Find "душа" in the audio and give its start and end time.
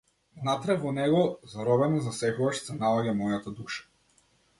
3.61-3.85